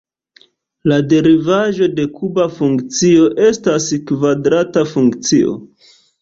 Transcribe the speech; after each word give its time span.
La 0.91 0.95
derivaĵo 1.09 1.89
de 1.99 2.05
kuba 2.15 2.45
funkcio 2.55 3.27
estas 3.49 3.87
kvadrata 4.13 4.85
funkcio. 4.95 5.55